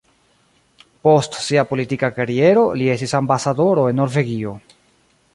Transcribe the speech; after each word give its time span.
Post 1.07 1.35
sia 1.47 1.65
politika 1.73 2.09
kariero 2.15 2.63
li 2.79 2.87
estis 2.93 3.13
ambasadoro 3.19 3.83
en 3.91 3.99
Norvegio. 4.03 4.55